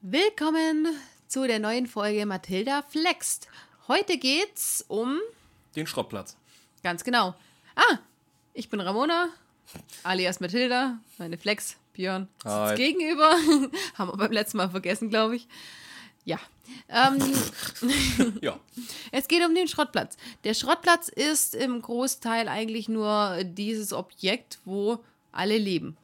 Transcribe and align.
Willkommen 0.00 0.86
zu 1.28 1.46
der 1.46 1.58
neuen 1.58 1.86
Folge 1.86 2.24
Mathilda 2.26 2.82
Flext. 2.82 3.48
Heute 3.88 4.16
geht's 4.18 4.84
um. 4.88 5.18
Den 5.74 5.86
Schrottplatz. 5.86 6.36
Ganz 6.82 7.04
genau. 7.04 7.34
Ah, 7.74 7.98
ich 8.54 8.70
bin 8.70 8.80
Ramona, 8.80 9.28
alias 10.04 10.40
Mathilda, 10.40 10.98
meine 11.18 11.36
Flex, 11.36 11.76
Björn, 11.92 12.28
Hi. 12.44 12.68
sitzt 12.68 12.78
gegenüber. 12.78 13.30
Haben 13.94 14.10
wir 14.12 14.16
beim 14.16 14.32
letzten 14.32 14.56
Mal 14.58 14.70
vergessen, 14.70 15.10
glaube 15.10 15.36
ich. 15.36 15.48
Ja. 16.24 16.38
Ähm, 16.88 17.18
Ja. 18.40 18.58
es 19.12 19.28
geht 19.28 19.44
um 19.44 19.54
den 19.54 19.68
Schrottplatz. 19.68 20.16
Der 20.44 20.54
Schrottplatz 20.54 21.08
ist 21.08 21.54
im 21.54 21.82
Großteil 21.82 22.48
eigentlich 22.48 22.88
nur 22.88 23.42
dieses 23.44 23.92
Objekt, 23.92 24.58
wo 24.64 25.04
alle 25.32 25.58
leben. 25.58 25.96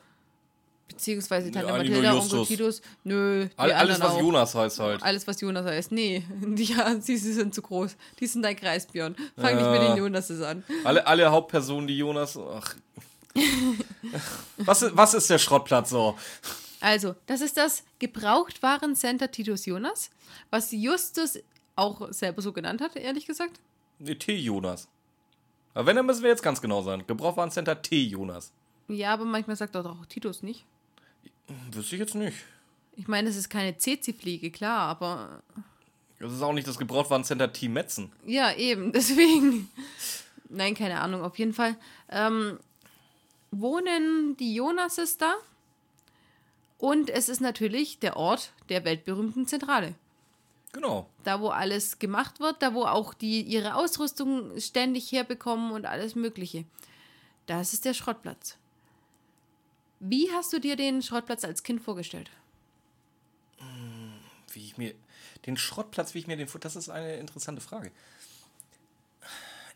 Beziehungsweise 0.92 1.50
Tante 1.50 1.68
nur 1.68 1.78
Mathilda, 1.78 2.14
Onkel. 2.14 2.46
Titus. 2.46 2.82
Nö, 3.04 3.46
die 3.46 3.58
All, 3.58 3.72
alles, 3.72 4.00
was 4.00 4.10
auch. 4.12 4.20
Jonas 4.20 4.54
heißt 4.54 4.78
halt. 4.80 5.02
Alles, 5.02 5.26
was 5.26 5.40
Jonas 5.40 5.64
heißt. 5.66 5.92
Nee, 5.92 6.22
ja, 6.56 7.00
sie, 7.00 7.16
sie 7.16 7.32
sind 7.32 7.54
zu 7.54 7.62
groß. 7.62 7.96
Die 8.20 8.26
sind 8.26 8.42
dein 8.42 8.56
Kreis, 8.56 8.86
Björn. 8.86 9.16
Fang 9.36 9.56
nicht 9.56 9.70
mit 9.70 9.82
den 9.82 9.96
Jonases 9.96 10.40
an. 10.42 10.62
Alle, 10.84 11.06
alle 11.06 11.30
Hauptpersonen, 11.30 11.86
die 11.86 11.98
Jonas. 11.98 12.38
Ach. 12.38 12.74
was, 14.58 14.82
ist- 14.82 14.96
was 14.96 15.14
ist 15.14 15.30
der 15.30 15.38
Schrottplatz 15.38 15.90
so? 15.90 16.16
Also, 16.80 17.14
das 17.26 17.40
ist 17.40 17.56
das 17.56 17.84
Gebrauchtwarencenter 17.98 19.30
Titus 19.30 19.66
Jonas, 19.66 20.10
was 20.50 20.72
Justus 20.72 21.38
auch 21.76 22.12
selber 22.12 22.42
so 22.42 22.52
genannt 22.52 22.80
hat, 22.80 22.96
ehrlich 22.96 23.26
gesagt. 23.26 23.60
Nee, 23.98 24.16
T-Jonas. 24.16 24.88
Aber 25.74 25.86
wenn, 25.86 25.96
dann 25.96 26.04
müssen 26.06 26.22
wir 26.22 26.30
jetzt 26.30 26.42
ganz 26.42 26.60
genau 26.60 26.82
sein. 26.82 27.04
Gebrauchwarencenter 27.06 27.80
T-Jonas. 27.80 28.52
Ja, 28.88 29.14
aber 29.14 29.24
manchmal 29.24 29.56
sagt 29.56 29.74
er 29.74 29.84
doch 29.84 29.98
auch 30.00 30.06
Titus 30.06 30.42
nicht. 30.42 30.64
Wüsste 31.70 31.96
ich 31.96 32.00
jetzt 32.00 32.14
nicht. 32.14 32.36
Ich 32.96 33.08
meine, 33.08 33.28
es 33.28 33.36
ist 33.36 33.48
keine 33.48 33.76
CC-Fliege, 33.76 34.50
klar, 34.50 34.88
aber 34.88 35.42
Das 36.18 36.32
ist 36.32 36.42
auch 36.42 36.52
nicht 36.52 36.66
das 36.68 36.78
Gebrauchwarencenter 36.78 37.52
T-Metzen. 37.52 38.12
ja, 38.26 38.52
eben, 38.54 38.92
deswegen. 38.92 39.70
Nein, 40.48 40.74
keine 40.74 41.00
Ahnung, 41.00 41.22
auf 41.22 41.38
jeden 41.38 41.54
Fall. 41.54 41.76
Ähm, 42.10 42.58
wohnen 43.50 44.36
die 44.36 44.54
Jonases 44.54 45.16
da? 45.18 45.34
Und 46.78 47.10
es 47.10 47.28
ist 47.28 47.40
natürlich 47.40 47.98
der 48.00 48.16
Ort 48.16 48.52
der 48.68 48.84
weltberühmten 48.84 49.46
Zentrale. 49.46 49.94
Genau. 50.72 51.08
Da, 51.22 51.40
wo 51.40 51.48
alles 51.48 51.98
gemacht 51.98 52.40
wird, 52.40 52.60
da, 52.62 52.74
wo 52.74 52.84
auch 52.84 53.14
die 53.14 53.42
ihre 53.42 53.74
Ausrüstung 53.76 54.58
ständig 54.58 55.12
herbekommen 55.12 55.70
und 55.72 55.86
alles 55.86 56.14
Mögliche. 56.14 56.64
Das 57.46 57.72
ist 57.72 57.84
der 57.84 57.94
Schrottplatz. 57.94 58.56
Wie 60.04 60.32
hast 60.32 60.52
du 60.52 60.58
dir 60.58 60.74
den 60.74 61.00
Schrottplatz 61.00 61.44
als 61.44 61.62
Kind 61.62 61.80
vorgestellt? 61.80 62.28
Wie 64.52 64.64
ich 64.64 64.76
mir. 64.76 64.94
Den 65.46 65.56
Schrottplatz, 65.56 66.12
wie 66.12 66.18
ich 66.18 66.26
mir 66.26 66.36
den. 66.36 66.48
Das 66.58 66.74
ist 66.74 66.88
eine 66.88 67.14
interessante 67.18 67.60
Frage. 67.60 67.92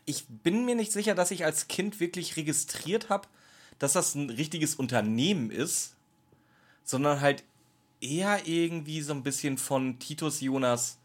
Ich 0.03 0.25
bin 0.27 0.65
mir 0.65 0.75
nicht 0.75 0.91
sicher, 0.91 1.15
dass 1.15 1.31
ich 1.31 1.45
als 1.45 1.69
Kind 1.69 2.01
wirklich 2.01 2.35
registriert 2.35 3.07
habe, 3.07 3.29
dass 3.79 3.93
das 3.93 4.15
ein 4.15 4.29
richtiges 4.29 4.75
Unternehmen 4.75 5.49
ist, 5.49 5.95
sondern 6.83 7.21
halt 7.21 7.45
eher 8.01 8.45
irgendwie 8.47 9.01
so 9.01 9.13
ein 9.13 9.23
bisschen 9.23 9.57
von 9.57 9.97
Titus 9.97 10.41
Jonas 10.41 10.97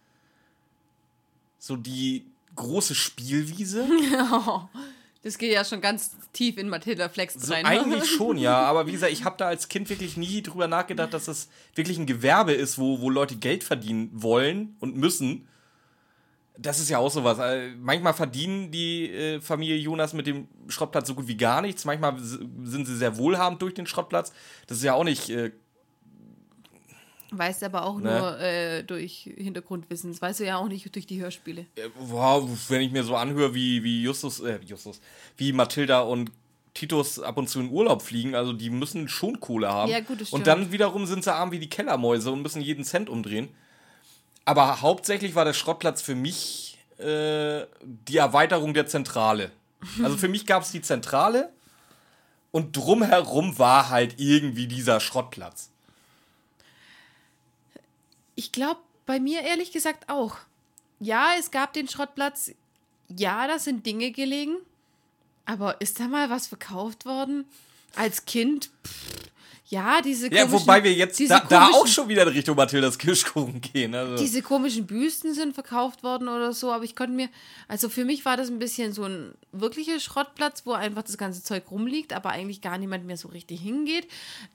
so 1.60 1.76
die 1.76 2.26
große 2.56 2.96
Spielwiese. 2.96 3.88
Das 5.22 5.38
geht 5.38 5.52
ja 5.52 5.64
schon 5.64 5.80
ganz 5.80 6.16
tief 6.32 6.58
in 6.58 6.68
Mathilda 6.68 7.08
Flex 7.08 7.34
So 7.34 7.52
rein. 7.52 7.64
eigentlich 7.64 8.10
schon, 8.16 8.36
ja. 8.36 8.60
Aber 8.62 8.86
wie 8.86 8.92
gesagt, 8.92 9.12
ich 9.12 9.24
habe 9.24 9.36
da 9.38 9.46
als 9.46 9.68
Kind 9.68 9.88
wirklich 9.88 10.16
nie 10.16 10.42
drüber 10.42 10.66
nachgedacht, 10.66 11.14
dass 11.14 11.26
das 11.26 11.48
wirklich 11.74 11.98
ein 11.98 12.06
Gewerbe 12.06 12.52
ist, 12.52 12.76
wo, 12.78 13.00
wo 13.00 13.08
Leute 13.08 13.36
Geld 13.36 13.62
verdienen 13.62 14.10
wollen 14.12 14.76
und 14.80 14.96
müssen. 14.96 15.46
Das 16.58 16.80
ist 16.80 16.90
ja 16.90 16.98
auch 16.98 17.10
sowas. 17.10 17.38
Äh, 17.38 17.70
Manchmal 17.76 18.14
verdienen 18.14 18.70
die 18.72 19.10
äh, 19.10 19.40
Familie 19.40 19.76
Jonas 19.76 20.12
mit 20.12 20.26
dem 20.26 20.48
Schrottplatz 20.68 21.06
so 21.06 21.14
gut 21.14 21.28
wie 21.28 21.36
gar 21.36 21.62
nichts. 21.62 21.84
Manchmal 21.84 22.18
sind 22.18 22.86
sie 22.86 22.96
sehr 22.96 23.16
wohlhabend 23.16 23.62
durch 23.62 23.74
den 23.74 23.86
Schrottplatz. 23.86 24.32
Das 24.66 24.78
ist 24.78 24.84
ja 24.84 24.94
auch 24.94 25.04
nicht. 25.04 25.30
Weißt 27.32 27.64
aber 27.64 27.84
auch 27.84 27.98
Ne? 27.98 28.18
nur 28.18 28.38
äh, 28.40 28.82
durch 28.84 29.30
Hintergrundwissen. 29.36 30.10
Das 30.12 30.20
weißt 30.22 30.40
du 30.40 30.44
ja 30.46 30.58
auch 30.58 30.68
nicht 30.68 30.94
durch 30.94 31.06
die 31.06 31.20
Hörspiele. 31.20 31.66
äh, 31.76 31.88
wow, 31.98 32.48
wenn 32.68 32.82
ich 32.82 32.92
mir 32.92 33.04
so 33.04 33.16
anhöre, 33.16 33.54
wie, 33.54 33.82
wie 33.82 34.02
Justus, 34.02 34.40
äh, 34.40 34.58
Justus, 34.64 35.00
wie 35.36 35.52
Mathilda 35.52 36.00
und 36.00 36.30
Titus 36.74 37.18
ab 37.20 37.36
und 37.36 37.48
zu 37.48 37.60
in 37.60 37.70
Urlaub 37.70 38.00
fliegen, 38.02 38.34
also 38.34 38.52
die 38.52 38.70
müssen 38.70 39.08
schon 39.08 39.40
Kohle 39.40 39.68
haben. 39.70 39.90
Ja, 39.90 40.00
gut, 40.00 40.20
das 40.20 40.30
und 40.32 40.42
stimmt. 40.42 40.46
dann 40.46 40.72
wiederum 40.72 41.06
sind 41.06 41.24
sie 41.24 41.32
arm 41.34 41.50
wie 41.52 41.58
die 41.58 41.68
Kellermäuse 41.68 42.30
und 42.30 42.42
müssen 42.42 42.62
jeden 42.62 42.84
Cent 42.84 43.08
umdrehen. 43.10 43.48
Aber 44.44 44.80
hauptsächlich 44.80 45.34
war 45.34 45.44
der 45.44 45.52
Schrottplatz 45.52 46.00
für 46.02 46.14
mich 46.14 46.78
äh, 46.98 47.66
die 47.82 48.16
Erweiterung 48.16 48.74
der 48.74 48.86
Zentrale. 48.86 49.50
Also 50.02 50.16
für 50.16 50.28
mich 50.28 50.46
gab 50.46 50.62
es 50.62 50.70
die 50.70 50.80
Zentrale 50.80 51.50
und 52.52 52.76
drumherum 52.76 53.58
war 53.58 53.88
halt 53.90 54.14
irgendwie 54.20 54.66
dieser 54.68 55.00
Schrottplatz. 55.00 55.70
Ich 58.42 58.50
glaube, 58.50 58.80
bei 59.06 59.20
mir 59.20 59.42
ehrlich 59.42 59.70
gesagt 59.70 60.08
auch. 60.08 60.36
Ja, 60.98 61.28
es 61.38 61.52
gab 61.52 61.72
den 61.74 61.86
Schrottplatz. 61.86 62.50
Ja, 63.08 63.46
da 63.46 63.60
sind 63.60 63.86
Dinge 63.86 64.10
gelegen. 64.10 64.56
Aber 65.44 65.80
ist 65.80 66.00
da 66.00 66.08
mal 66.08 66.28
was 66.28 66.48
verkauft 66.48 67.06
worden? 67.06 67.44
Als 67.94 68.24
Kind? 68.24 68.70
Pff, 68.84 69.30
ja, 69.72 70.02
diese 70.02 70.30
Ja, 70.30 70.42
komischen- 70.44 70.52
wobei 70.52 70.84
wir 70.84 70.92
jetzt 70.92 71.18
da, 71.30 71.40
da 71.40 71.68
auch 71.68 71.86
schon 71.86 72.06
wieder 72.06 72.22
in 72.24 72.28
Richtung 72.28 72.56
Mathildas 72.56 72.98
Kirschkuchen 72.98 73.62
gehen. 73.62 73.94
Also. 73.94 74.16
Diese 74.16 74.42
komischen 74.42 74.86
Büsten 74.86 75.32
sind 75.32 75.54
verkauft 75.54 76.02
worden 76.02 76.28
oder 76.28 76.52
so, 76.52 76.70
aber 76.70 76.84
ich 76.84 76.94
konnte 76.94 77.14
mir, 77.14 77.30
also 77.68 77.88
für 77.88 78.04
mich 78.04 78.24
war 78.26 78.36
das 78.36 78.50
ein 78.50 78.58
bisschen 78.58 78.92
so 78.92 79.04
ein 79.04 79.34
wirklicher 79.50 79.98
Schrottplatz, 79.98 80.66
wo 80.66 80.72
einfach 80.72 81.02
das 81.02 81.16
ganze 81.16 81.42
Zeug 81.42 81.64
rumliegt, 81.70 82.12
aber 82.12 82.30
eigentlich 82.30 82.60
gar 82.60 82.76
niemand 82.76 83.06
mehr 83.06 83.16
so 83.16 83.28
richtig 83.28 83.62
hingeht. 83.62 84.06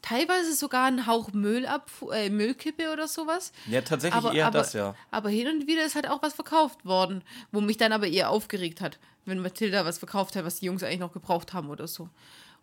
Teilweise 0.04 0.54
sogar 0.54 0.86
ein 0.86 1.08
Hauch 1.08 1.34
Müll 1.34 1.66
ab, 1.66 1.90
äh, 2.14 2.30
Müllkippe 2.30 2.94
oder 2.94 3.08
sowas. 3.08 3.52
Ja, 3.68 3.82
tatsächlich 3.82 4.24
eher 4.34 4.52
das, 4.52 4.74
ja. 4.74 4.94
Aber 5.10 5.30
hin 5.30 5.48
und 5.48 5.66
wieder 5.66 5.84
ist 5.84 5.96
halt 5.96 6.08
auch 6.08 6.22
was 6.22 6.36
verkauft 6.36 6.86
worden, 6.86 7.24
wo 7.52 7.60
mich 7.60 7.78
dann 7.78 7.92
aber 7.92 8.06
eher 8.06 8.30
aufgeregt 8.30 8.82
hat, 8.82 9.00
wenn 9.26 9.40
Mathilda 9.40 9.84
was 9.84 9.98
verkauft 9.98 10.36
hat, 10.36 10.46
was 10.46 10.60
die 10.60 10.68
Jungs 10.68 10.84
eigentlich 10.84 11.00
noch 11.00 11.14
gebraucht 11.14 11.54
haben 11.54 11.70
oder 11.72 11.88
so. 11.88 12.08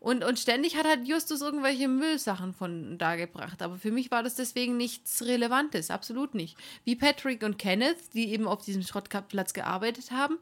Und, 0.04 0.22
und 0.22 0.38
ständig 0.38 0.76
hat 0.76 0.84
halt 0.84 1.08
Justus 1.08 1.40
irgendwelche 1.40 1.88
Müllsachen 1.88 2.52
von 2.52 2.98
da 2.98 3.16
gebracht. 3.16 3.62
Aber 3.62 3.78
für 3.78 3.90
mich 3.90 4.10
war 4.10 4.22
das 4.22 4.34
deswegen 4.34 4.76
nichts 4.76 5.22
Relevantes, 5.22 5.90
absolut 5.90 6.34
nicht. 6.34 6.58
Wie 6.84 6.94
Patrick 6.94 7.42
und 7.42 7.58
Kenneth, 7.58 8.12
die 8.12 8.30
eben 8.30 8.46
auf 8.46 8.62
diesem 8.62 8.82
Schrottplatz 8.82 9.54
gearbeitet 9.54 10.10
haben, 10.10 10.36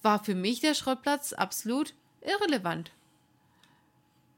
war 0.00 0.24
für 0.24 0.34
mich 0.34 0.60
der 0.60 0.72
Schrottplatz 0.72 1.34
absolut 1.34 1.92
irrelevant. 2.22 2.92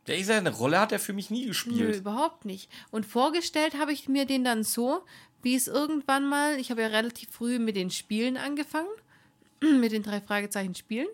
Ja, 0.09 0.15
ich 0.15 0.27
sage, 0.27 0.41
eine 0.41 0.51
Rolle 0.51 0.81
hat 0.81 0.91
er 0.91 0.99
für 0.99 1.13
mich 1.13 1.31
nie 1.31 1.43
Nö, 1.43 1.49
gespielt. 1.51 1.95
überhaupt 1.95 2.45
nicht. 2.45 2.69
Und 2.91 3.07
vorgestellt 3.07 3.79
habe 3.79 3.93
ich 3.93 4.09
mir 4.09 4.27
den 4.27 4.43
dann 4.43 4.65
so, 4.65 5.05
wie 5.43 5.55
es 5.55 5.69
irgendwann 5.69 6.29
mal, 6.29 6.59
ich 6.59 6.73
habe 6.73 6.83
ja 6.83 6.89
relativ 6.89 7.29
früh 7.31 7.61
mit 7.61 7.77
den 7.77 7.93
Spielen 7.93 8.37
angefangen, 8.37 8.91
mit 9.61 9.93
den 9.93 10.03
drei 10.03 10.21
Fragezeichen 10.21 10.75
Spielen. 10.75 11.07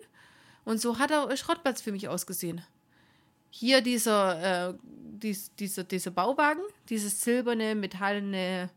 Und 0.65 0.81
so 0.81 0.97
hat 0.97 1.11
der 1.11 1.37
Schrottplatz 1.37 1.83
für 1.83 1.91
mich 1.91 2.07
ausgesehen. 2.07 2.63
Hier 3.55 3.81
dieser, 3.81 4.71
äh, 4.71 4.73
dies, 4.81 5.53
dieser, 5.53 5.83
dieser 5.83 6.09
Bauwagen, 6.09 6.63
dieses 6.89 7.21
silberne, 7.21 7.75
metallene 7.75 8.71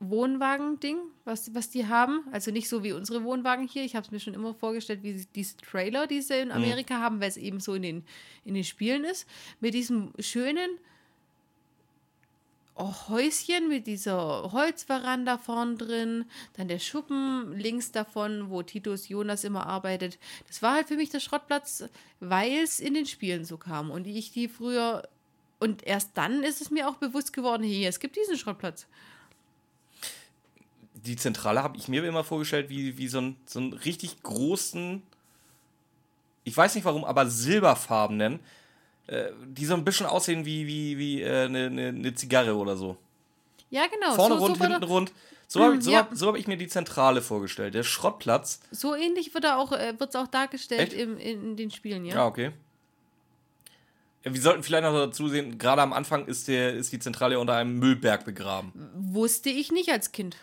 Wohnwagen-Ding, 0.00 0.98
was, 1.24 1.54
was 1.54 1.70
die 1.70 1.86
haben. 1.86 2.24
Also 2.30 2.50
nicht 2.50 2.68
so 2.68 2.84
wie 2.84 2.92
unsere 2.92 3.24
Wohnwagen 3.24 3.66
hier. 3.66 3.84
Ich 3.84 3.96
habe 3.96 4.04
es 4.04 4.12
mir 4.12 4.20
schon 4.20 4.34
immer 4.34 4.52
vorgestellt, 4.52 5.02
wie 5.02 5.26
diese 5.34 5.56
Trailer, 5.56 6.06
die 6.06 6.20
sie 6.20 6.40
in 6.40 6.52
Amerika 6.52 7.00
haben, 7.00 7.22
weil 7.22 7.30
es 7.30 7.38
eben 7.38 7.58
so 7.58 7.72
in 7.72 7.80
den, 7.80 8.04
in 8.44 8.52
den 8.52 8.64
Spielen 8.64 9.04
ist. 9.04 9.26
Mit 9.60 9.72
diesem 9.72 10.12
schönen 10.18 10.68
Häuschen 12.76 13.68
mit 13.68 13.86
dieser 13.86 14.50
Holzveranda 14.52 15.38
vorn 15.38 15.78
drin, 15.78 16.24
dann 16.54 16.66
der 16.66 16.80
Schuppen 16.80 17.56
links 17.56 17.92
davon, 17.92 18.50
wo 18.50 18.62
Titus 18.62 19.08
Jonas 19.08 19.44
immer 19.44 19.66
arbeitet. 19.66 20.18
Das 20.48 20.60
war 20.60 20.74
halt 20.74 20.88
für 20.88 20.96
mich 20.96 21.10
der 21.10 21.20
Schrottplatz, 21.20 21.84
weil 22.20 22.52
es 22.64 22.80
in 22.80 22.94
den 22.94 23.06
Spielen 23.06 23.44
so 23.44 23.58
kam 23.58 23.90
und 23.90 24.06
ich 24.06 24.32
die 24.32 24.48
früher 24.48 25.08
und 25.60 25.86
erst 25.86 26.10
dann 26.14 26.42
ist 26.42 26.60
es 26.60 26.70
mir 26.70 26.88
auch 26.88 26.96
bewusst 26.96 27.32
geworden, 27.32 27.62
hier, 27.62 27.88
es 27.88 28.00
gibt 28.00 28.16
diesen 28.16 28.36
Schrottplatz. 28.36 28.86
Die 30.94 31.16
Zentrale 31.16 31.62
habe 31.62 31.76
ich 31.76 31.88
mir 31.88 32.04
immer 32.04 32.24
vorgestellt, 32.24 32.68
wie, 32.70 32.98
wie 32.98 33.08
so, 33.08 33.20
ein, 33.20 33.36
so 33.46 33.60
einen 33.60 33.72
richtig 33.72 34.22
großen, 34.22 35.02
ich 36.44 36.56
weiß 36.56 36.74
nicht 36.74 36.84
warum, 36.84 37.04
aber 37.04 37.30
silberfarbenen, 37.30 38.40
äh, 39.06 39.30
die 39.46 39.66
so 39.66 39.74
ein 39.74 39.84
bisschen 39.84 40.06
aussehen 40.06 40.44
wie, 40.44 40.66
wie, 40.66 40.98
wie 40.98 41.22
äh, 41.22 41.44
eine, 41.44 41.66
eine, 41.66 41.88
eine 41.88 42.14
Zigarre 42.14 42.54
oder 42.56 42.76
so. 42.76 42.96
Ja, 43.70 43.86
genau. 43.86 44.14
Vorne 44.14 44.36
so, 44.36 44.40
rund, 44.40 44.56
hinten 44.58 44.80
der- 44.80 44.88
rund. 44.88 45.12
So 45.46 45.62
habe 45.62 45.80
so 45.80 45.90
ja. 45.90 45.98
hab, 45.98 46.14
so 46.14 46.26
hab 46.28 46.36
ich 46.36 46.46
mir 46.46 46.56
die 46.56 46.68
Zentrale 46.68 47.20
vorgestellt. 47.20 47.74
Der 47.74 47.82
Schrottplatz. 47.82 48.60
so 48.70 48.94
ähnlich 48.94 49.34
wird 49.34 49.44
er 49.44 49.58
auch, 49.58 49.72
äh, 49.72 49.94
auch 50.14 50.26
dargestellt 50.26 50.92
im, 50.92 51.18
in, 51.18 51.42
in 51.50 51.56
den 51.56 51.70
Spielen, 51.70 52.04
ja. 52.04 52.14
Ja, 52.16 52.26
okay. 52.26 52.50
Ja, 54.24 54.32
wir 54.32 54.40
sollten 54.40 54.62
vielleicht 54.62 54.84
noch 54.84 54.94
dazu 54.94 55.28
sehen, 55.28 55.58
gerade 55.58 55.82
am 55.82 55.92
Anfang 55.92 56.26
ist, 56.26 56.48
der, 56.48 56.74
ist 56.74 56.92
die 56.92 56.98
Zentrale 56.98 57.38
unter 57.38 57.54
einem 57.54 57.78
Müllberg 57.78 58.24
begraben. 58.24 58.72
Wusste 58.94 59.50
ich 59.50 59.70
nicht 59.70 59.90
als 59.90 60.12
Kind. 60.12 60.36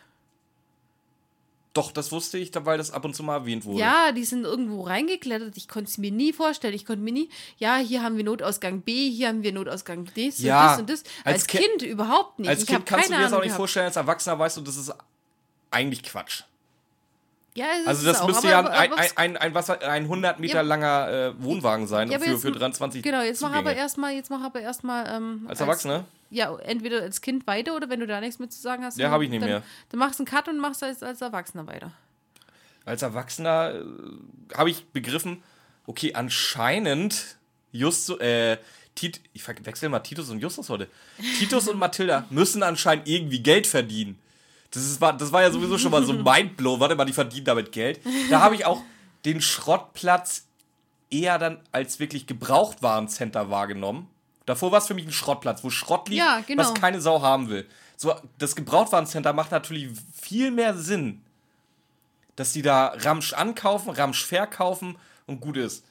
Doch, 1.74 1.94
das 1.94 2.12
wusste 2.12 2.38
ich, 2.38 2.52
weil 2.54 2.78
das 2.78 2.92
ab 2.92 3.06
und 3.06 3.16
zu 3.16 3.24
mal 3.24 3.36
erwähnt 3.38 3.64
wurde. 3.64 3.80
Ja, 3.80 4.12
die 4.12 4.26
sind 4.26 4.44
irgendwo 4.44 4.82
reingeklettert. 4.82 5.56
Ich 5.56 5.70
konnte 5.70 5.90
es 5.90 5.98
mir 5.98 6.12
nie 6.12 6.34
vorstellen. 6.34 6.74
Ich 6.74 6.86
konnte 6.86 7.02
mir 7.02 7.14
nie, 7.14 7.30
ja, 7.60 7.78
hier 7.78 8.04
haben 8.04 8.18
wir 8.18 8.26
Notausgang 8.26 8.82
B, 8.82 9.10
hier 9.10 9.30
haben 9.30 9.42
wir 9.42 9.54
Notausgang 9.54 10.04
D, 10.14 10.34
Ja, 10.38 10.76
und 10.76 10.90
das 10.90 11.02
und 11.02 11.08
das. 11.08 11.14
als 11.24 11.34
Als, 11.44 11.48
Ki- 11.48 11.58
Kind 11.60 11.82
überhaupt 11.84 12.40
nicht. 12.40 12.50
Als 12.50 12.62
ich 12.64 12.68
Kind 12.68 12.86
kannst 12.86 13.10
du 13.10 13.14
dir 13.14 13.22
das 13.22 13.32
auch 13.34 13.42
nicht 13.44 13.56
vorstellen, 13.56 13.86
als 13.86 13.96
Erwachsener 13.96 14.38
weißt 14.38 14.58
du, 14.58 14.62
das 14.62 14.76
ist 14.76 14.94
eigentlich 15.70 16.04
Quatsch. 16.04 16.44
Ja, 17.54 17.66
es 17.82 17.88
Also 17.88 18.02
ist 18.02 18.08
das 18.16 18.22
auch, 18.22 18.28
müsste 18.28 18.56
aber- 18.56 18.70
ja 18.72 18.84
aber- 18.86 18.96
ein, 18.98 19.10
ein, 19.18 19.18
ein, 19.18 19.38
ein, 19.38 19.54
was, 19.54 19.70
ein 19.70 20.04
100 20.04 20.40
Meter 20.40 20.56
Ja. 20.56 20.62
langer 20.62 21.10
äh, 21.38 21.44
Wohnwagen 21.44 21.86
sein 21.88 22.10
Ja, 22.10 22.18
für, 22.20 22.30
jetzt- 22.32 22.42
für 22.42 22.52
23 22.52 23.04
Genau, 23.04 23.22
jetzt 23.22 23.42
mach 23.42 23.50
aber 23.50 23.60
Zugänge. 23.60 23.80
erstmal, 23.80 24.14
jetzt 24.14 24.30
mach 24.30 24.42
aber 24.44 24.62
erstmal 24.62 25.06
ähm, 25.14 25.46
Als 25.50 25.60
Erwachsener? 25.60 26.06
Ja, 26.30 26.56
entweder 26.60 27.02
als 27.02 27.20
Kind 27.20 27.46
weiter 27.48 27.76
oder 27.76 27.90
wenn 27.90 28.00
du 28.00 28.08
da 28.08 28.22
nichts 28.22 28.40
mit 28.40 28.54
zu 28.54 28.62
sagen 28.62 28.86
hast. 28.86 28.98
Ja, 28.98 29.06
dann- 29.08 29.14
hab 29.14 29.22
ich 29.22 29.30
nicht 29.30 29.42
dann, 29.42 29.50
mehr. 29.50 29.64
Dann 29.90 30.00
machst 30.00 30.18
du 30.20 30.24
einen 30.24 30.28
Cut 30.30 30.48
und 30.48 30.60
machst 30.60 30.82
als, 30.82 31.04
als 31.04 31.20
Erwachsener 31.20 31.68
weiter. 31.68 31.92
Als 32.86 33.02
Erwachsener 33.02 33.74
äh, 33.76 34.56
habe 34.58 34.70
ich 34.70 34.86
begriffen, 34.88 35.44
okay, 35.88 36.14
anscheinend 36.16 37.38
Justus, 37.74 38.18
äh, 38.20 38.58
Tit, 38.96 39.22
ich 39.34 39.44
verwechsel 39.44 39.88
mal 39.90 40.00
Titus 40.00 40.30
und 40.30 40.40
Justus 40.40 40.70
heute. 40.70 40.88
Titus 41.40 41.68
und 41.68 41.78
Mathilda 41.80 42.26
müssen 42.30 42.62
anscheinend 42.64 43.08
irgendwie 43.08 43.40
Geld 43.42 43.68
verdienen. 43.68 44.20
Das, 44.72 44.84
ist, 44.84 45.02
war, 45.02 45.14
das 45.14 45.32
war 45.32 45.42
ja 45.42 45.52
sowieso 45.52 45.78
schon 45.78 45.92
mal 45.92 46.04
so 46.04 46.14
ein 46.14 46.24
Mindblow. 46.24 46.80
Warte 46.80 46.96
mal, 46.96 47.06
die 47.06 47.14
verdienen 47.14 47.46
damit 47.46 47.72
Geld. 47.72 48.00
Da 48.30 48.42
habe 48.42 48.56
ich 48.56 48.66
auch 48.66 48.82
den 49.26 49.42
Schrottplatz 49.42 50.46
eher 51.10 51.38
dann 51.38 51.60
als 51.72 52.00
wirklich 52.00 52.26
Gebrauchtwarencenter 52.28 53.50
wahrgenommen. 53.50 54.08
Davor 54.46 54.72
war 54.72 54.80
es 54.80 54.88
für 54.88 54.94
mich 54.94 55.06
ein 55.06 55.12
Schrottplatz, 55.12 55.64
wo 55.64 55.70
Schrott 55.70 56.10
liegt, 56.10 56.20
Ja, 56.20 56.42
genau. 56.46 56.64
was 56.64 56.74
keine 56.74 57.00
Sau 57.02 57.22
haben 57.22 57.50
will. 57.50 57.68
So, 57.98 58.16
das 58.40 58.56
Gebrauchtwarencenter 58.56 59.34
macht 59.34 59.52
natürlich 59.52 59.90
viel 60.20 60.50
mehr 60.52 60.76
Sinn, 60.76 61.22
dass 62.36 62.54
die 62.54 62.62
da 62.62 62.94
Ramsch 62.98 63.34
ankaufen, 63.34 63.92
Ramsch 63.92 64.26
verkaufen 64.26 64.98
und 65.28 65.42
gut 65.42 65.58
ist. 65.58 65.86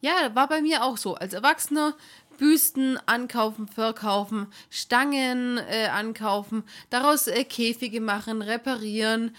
Ja, 0.00 0.34
war 0.34 0.48
bei 0.48 0.60
mir 0.62 0.82
auch 0.82 0.96
so. 0.96 1.14
Als 1.16 1.34
Erwachsener 1.34 1.94
Büsten 2.38 2.98
ankaufen, 3.04 3.68
verkaufen, 3.68 4.46
Stangen 4.70 5.58
äh, 5.58 5.88
ankaufen, 5.88 6.62
daraus 6.88 7.26
äh, 7.26 7.44
Käfige 7.44 8.00
machen, 8.00 8.40
reparieren, 8.40 9.36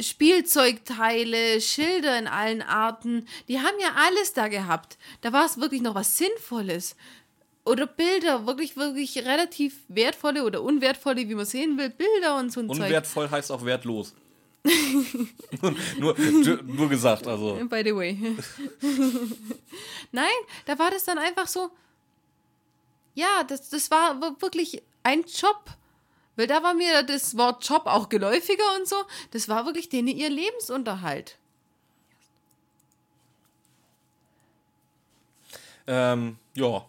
Spielzeugteile, 0.00 1.60
Schilder 1.60 2.18
in 2.18 2.28
allen 2.28 2.62
Arten. 2.62 3.26
Die 3.48 3.58
haben 3.58 3.76
ja 3.80 3.88
alles 3.96 4.32
da 4.32 4.48
gehabt. 4.48 4.96
Da 5.20 5.32
war 5.32 5.44
es 5.44 5.60
wirklich 5.60 5.82
noch 5.82 5.94
was 5.94 6.16
Sinnvolles. 6.16 6.96
Oder 7.64 7.86
Bilder, 7.86 8.46
wirklich, 8.46 8.76
wirklich 8.76 9.18
relativ 9.18 9.74
wertvolle 9.88 10.44
oder 10.44 10.62
unwertvolle, 10.62 11.28
wie 11.28 11.34
man 11.34 11.44
sehen 11.44 11.76
will, 11.76 11.90
Bilder 11.90 12.38
und 12.38 12.50
so 12.50 12.60
ein 12.60 12.68
Zeug. 12.68 12.86
Unwertvoll 12.86 13.28
heißt 13.28 13.52
auch 13.52 13.64
wertlos. 13.64 14.14
nur, 15.98 16.16
nur 16.64 16.88
gesagt, 16.88 17.26
also. 17.26 17.54
By 17.68 17.82
the 17.84 17.94
way. 17.94 18.16
Nein, 20.12 20.24
da 20.66 20.78
war 20.78 20.90
das 20.90 21.04
dann 21.04 21.18
einfach 21.18 21.46
so. 21.46 21.70
Ja, 23.18 23.42
das, 23.42 23.68
das 23.68 23.90
war 23.90 24.14
wir- 24.20 24.40
wirklich 24.40 24.80
ein 25.02 25.24
Job. 25.24 25.64
Weil 26.36 26.46
da 26.46 26.62
war 26.62 26.72
mir 26.72 27.02
das 27.02 27.36
Wort 27.36 27.68
Job 27.68 27.82
auch 27.86 28.08
geläufiger 28.08 28.62
und 28.76 28.86
so. 28.86 28.94
Das 29.32 29.48
war 29.48 29.66
wirklich 29.66 29.88
denen 29.88 30.06
ihr 30.06 30.30
Lebensunterhalt. 30.30 31.36
Ähm, 35.88 36.38
ja. 36.54 36.84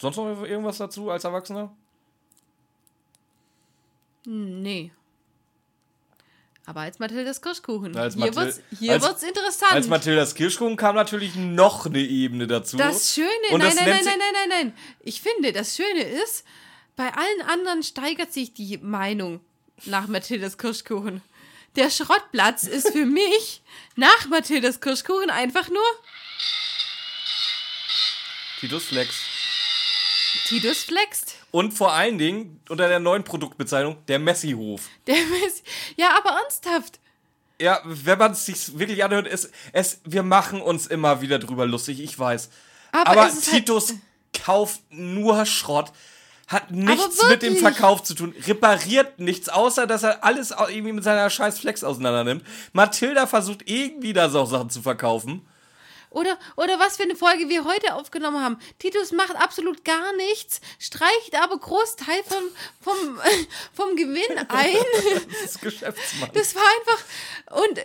Sonst 0.00 0.16
noch 0.16 0.42
irgendwas 0.44 0.78
dazu 0.78 1.10
als 1.10 1.22
Erwachsener? 1.22 1.70
Nee. 4.24 4.90
Aber 6.70 6.82
als 6.82 7.00
Mathildas 7.00 7.42
Kirschkuchen. 7.42 7.96
Als 7.96 8.14
hier 8.14 8.26
Mathil- 8.26 8.36
wird's, 8.36 8.60
hier 8.78 8.92
als- 8.92 9.02
wird's 9.02 9.22
interessant. 9.24 9.72
Als 9.72 9.88
Mathildas 9.88 10.36
Kirschkuchen 10.36 10.76
kam 10.76 10.94
natürlich 10.94 11.34
noch 11.34 11.86
eine 11.86 11.98
Ebene 11.98 12.46
dazu. 12.46 12.76
Das 12.76 13.12
Schöne, 13.12 13.26
Und 13.50 13.58
nein, 13.58 13.74
das 13.74 13.74
nein, 13.74 13.88
nein, 13.88 14.04
nein, 14.04 14.18
nein, 14.18 14.32
nein, 14.32 14.48
nein. 14.66 14.78
Ich 15.00 15.20
finde, 15.20 15.52
das 15.52 15.74
Schöne 15.74 16.02
ist, 16.04 16.44
bei 16.94 17.12
allen 17.12 17.42
anderen 17.48 17.82
steigert 17.82 18.32
sich 18.32 18.54
die 18.54 18.78
Meinung 18.78 19.40
nach 19.86 20.06
Mathildas 20.06 20.58
Kirschkuchen. 20.58 21.22
Der 21.74 21.90
Schrottplatz 21.90 22.62
ist 22.62 22.90
für 22.92 23.04
mich 23.20 23.62
nach 23.96 24.28
Mathildas 24.28 24.80
Kirschkuchen 24.80 25.30
einfach 25.30 25.68
nur 25.70 25.82
Titus 28.60 28.84
Flex. 28.84 29.14
Titus 30.46 30.84
flext. 30.84 31.34
Und 31.50 31.72
vor 31.72 31.92
allen 31.92 32.16
Dingen 32.18 32.60
unter 32.68 32.88
der 32.88 33.00
neuen 33.00 33.24
Produktbezeichnung 33.24 33.96
der 34.06 34.18
Messihof. 34.18 34.82
Der 35.06 35.16
ist, 35.46 35.64
ja, 35.96 36.10
aber 36.16 36.38
ernsthaft. 36.42 37.00
Ja, 37.60 37.80
wenn 37.84 38.18
man 38.18 38.32
es 38.32 38.46
sich 38.46 38.78
wirklich 38.78 39.04
anhört, 39.04 39.26
es, 39.26 39.50
es, 39.72 40.00
wir 40.04 40.22
machen 40.22 40.60
uns 40.62 40.86
immer 40.86 41.20
wieder 41.20 41.38
drüber 41.38 41.66
lustig, 41.66 42.00
ich 42.00 42.18
weiß. 42.18 42.50
Aber 42.92 43.10
Aber, 43.10 43.22
halt- 43.24 43.42
Titus 43.42 43.94
kauft 44.44 44.80
nur 44.90 45.44
Schrott, 45.44 45.92
hat 46.46 46.70
nichts 46.70 47.22
mit 47.28 47.42
dem. 47.42 47.56
Verkauf 47.56 48.02
zu 48.02 48.14
tun, 48.14 48.34
repariert 48.46 49.18
nichts, 49.18 49.48
außer 49.48 49.86
dass 49.86 50.02
er 50.04 50.24
alles 50.24 50.52
irgendwie 50.52 50.92
mit 50.92 51.04
seiner 51.04 51.28
scheiß 51.28 51.58
Flex 51.58 51.84
auseinander 51.84 52.24
nimmt. 52.24 52.44
Mathilda 52.72 53.26
versucht 53.26 53.68
irgendwie 53.68 54.12
da 54.12 54.30
so 54.30 54.44
Sachen 54.46 54.70
zu 54.70 54.80
verkaufen. 54.82 55.42
Oder, 56.10 56.38
oder 56.56 56.78
was 56.78 56.96
für 56.96 57.04
eine 57.04 57.16
Folge 57.16 57.48
wir 57.48 57.64
heute 57.64 57.94
aufgenommen 57.94 58.42
haben. 58.42 58.58
Titus 58.78 59.12
macht 59.12 59.36
absolut 59.36 59.84
gar 59.84 60.12
nichts, 60.14 60.60
streicht 60.78 61.40
aber 61.40 61.58
Großteil 61.58 62.22
vom, 62.24 62.42
vom, 62.80 63.20
vom 63.72 63.96
Gewinn 63.96 64.38
ein. 64.48 64.76
Das 65.30 65.42
ist 65.42 65.60
Geschäftsmann. 65.60 66.30
Das 66.34 66.54
war 66.54 66.62
einfach. 66.78 67.62
Und 67.64 67.80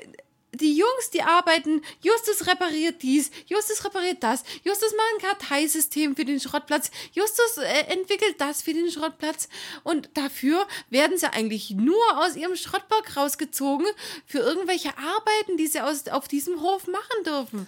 die 0.56 0.76
Jungs, 0.76 1.10
die 1.14 1.22
arbeiten, 1.22 1.82
Justus 2.02 2.48
repariert 2.48 3.02
dies, 3.02 3.30
Justus 3.48 3.84
repariert 3.84 4.24
das, 4.24 4.44
Justus 4.64 4.94
macht 4.94 5.14
ein 5.14 5.30
Karteisystem 5.30 6.16
für 6.16 6.26
den 6.26 6.40
Schrottplatz, 6.40 6.92
Justus 7.12 7.58
äh, 7.58 7.92
entwickelt 7.92 8.36
das 8.40 8.62
für 8.62 8.74
den 8.74 8.90
Schrottplatz. 8.90 9.50
Und 9.84 10.10
dafür 10.14 10.66
werden 10.90 11.18
sie 11.18 11.32
eigentlich 11.32 11.72
nur 11.72 12.18
aus 12.18 12.36
ihrem 12.36 12.56
Schrottpark 12.56 13.18
rausgezogen 13.18 13.88
für 14.26 14.40
irgendwelche 14.40 14.98
Arbeiten, 14.98 15.58
die 15.58 15.68
sie 15.68 15.82
aus, 15.82 16.08
auf 16.08 16.28
diesem 16.28 16.62
Hof 16.62 16.88
machen 16.88 17.24
dürfen. 17.26 17.68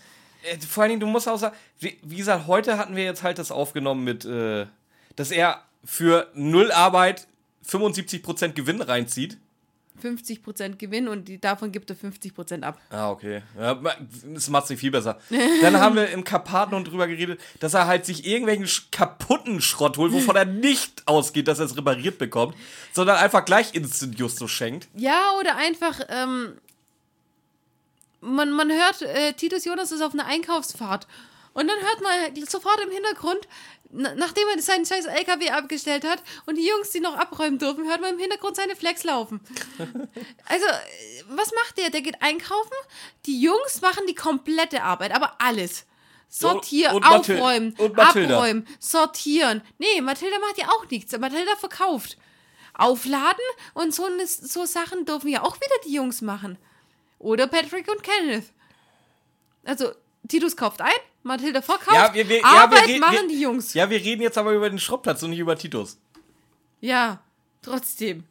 Äh, 0.51 0.57
Vor 0.59 0.83
allen 0.83 0.89
Dingen, 0.91 0.99
du 0.99 1.07
musst 1.07 1.27
auch 1.27 1.37
sagen, 1.37 1.55
wie, 1.79 1.97
wie 2.03 2.17
gesagt, 2.17 2.47
heute 2.47 2.77
hatten 2.77 2.95
wir 2.95 3.03
jetzt 3.03 3.23
halt 3.23 3.39
das 3.39 3.51
aufgenommen 3.51 4.03
mit, 4.03 4.25
äh, 4.25 4.65
dass 5.15 5.31
er 5.31 5.63
für 5.83 6.29
null 6.33 6.71
Arbeit 6.71 7.27
75% 7.67 8.49
Gewinn 8.53 8.81
reinzieht. 8.81 9.37
50% 10.01 10.75
Gewinn 10.75 11.07
und 11.07 11.27
die, 11.27 11.39
davon 11.39 11.71
gibt 11.71 11.89
er 11.89 11.95
50% 11.95 12.61
ab. 12.61 12.79
Ah, 12.89 13.09
okay. 13.09 13.41
Ja, 13.59 13.79
das 14.33 14.49
macht 14.49 14.69
nicht 14.69 14.79
viel 14.79 14.91
besser. 14.91 15.17
Dann 15.61 15.79
haben 15.79 15.95
wir 15.95 16.09
im 16.09 16.23
Karpaten 16.23 16.83
drüber 16.83 17.07
geredet, 17.07 17.39
dass 17.59 17.73
er 17.73 17.87
halt 17.87 18.05
sich 18.05 18.25
irgendwelchen 18.25 18.67
kaputten 18.91 19.59
Schrott 19.61 19.97
holt, 19.97 20.13
wovon 20.13 20.35
er 20.35 20.45
nicht 20.45 21.01
ausgeht, 21.07 21.47
dass 21.47 21.59
er 21.59 21.65
es 21.65 21.75
repariert 21.75 22.19
bekommt, 22.19 22.55
sondern 22.91 23.17
einfach 23.17 23.43
gleich 23.43 23.73
Instant 23.73 24.19
Justus 24.19 24.51
schenkt. 24.51 24.87
Ja, 24.95 25.31
oder 25.39 25.55
einfach, 25.55 25.99
ähm, 26.09 26.53
man, 28.21 28.51
man 28.51 28.71
hört, 28.71 29.01
äh, 29.01 29.33
Titus 29.33 29.65
Jonas 29.65 29.91
ist 29.91 30.01
auf 30.01 30.13
einer 30.13 30.25
Einkaufsfahrt. 30.25 31.07
Und 31.53 31.67
dann 31.67 31.79
hört 31.79 32.01
man 32.01 32.45
sofort 32.45 32.79
im 32.81 32.91
Hintergrund, 32.91 33.39
na, 33.89 34.13
nachdem 34.15 34.43
er 34.53 34.61
seinen 34.61 34.85
scheiß 34.85 35.05
LKW 35.05 35.49
abgestellt 35.49 36.05
hat 36.05 36.21
und 36.45 36.55
die 36.55 36.67
Jungs, 36.67 36.91
die 36.91 36.99
noch 36.99 37.15
abräumen 37.17 37.57
dürfen, 37.57 37.87
hört 37.87 38.01
man 38.01 38.13
im 38.13 38.19
Hintergrund 38.19 38.55
seine 38.55 38.75
Flex 38.75 39.03
laufen. 39.03 39.39
Also, 40.45 40.65
was 41.29 41.51
macht 41.53 41.77
der? 41.77 41.89
Der 41.89 42.01
geht 42.01 42.21
einkaufen, 42.21 42.71
die 43.25 43.41
Jungs 43.41 43.81
machen 43.81 44.03
die 44.07 44.15
komplette 44.15 44.83
Arbeit, 44.83 45.13
aber 45.13 45.35
alles. 45.41 45.85
Sortieren, 46.29 46.95
Und- 46.97 47.05
und 47.05 47.11
aufräumen, 47.11 47.73
und 47.77 47.97
abräumen, 47.99 48.67
sortieren. 48.79 49.61
Nee, 49.77 50.01
Mathilda 50.01 50.37
macht 50.39 50.57
ja 50.57 50.67
auch 50.69 50.89
nichts. 50.89 51.17
Mathilda 51.17 51.55
verkauft. 51.55 52.17
Aufladen 52.73 53.43
und 53.73 53.93
so, 53.95 54.07
ne- 54.09 54.27
so 54.27 54.65
Sachen 54.65 55.05
dürfen 55.05 55.29
ja 55.29 55.41
auch 55.43 55.55
wieder 55.55 55.75
die 55.85 55.93
Jungs 55.93 56.21
machen. 56.21 56.57
Oder 57.19 57.47
Patrick 57.47 57.87
und 57.89 58.03
Kenneth. 58.03 58.51
Also, 59.63 59.91
Titus 60.27 60.55
kauft 60.55 60.81
ein, 60.81 60.91
Mathilda 61.23 61.61
verkauft, 61.61 61.93
Ja, 61.93 62.13
wir, 62.13 62.27
wir, 62.27 62.39
ja, 62.39 62.45
Arbeit 62.45 62.81
wir 62.81 62.87
reden, 62.87 62.99
machen 62.99 63.15
wir, 63.21 63.27
die 63.27 63.41
Jungs. 63.41 63.73
Ja, 63.73 63.89
wir 63.89 63.99
reden 63.99 64.21
jetzt 64.21 64.37
aber 64.37 64.53
über 64.53 64.69
den 64.69 64.79
Schrottplatz 64.79 65.23
und 65.23 65.31
nicht 65.31 65.39
über 65.39 65.57
Titus. 65.57 65.97
Ja, 66.79 67.21
trotzdem. 67.61 68.23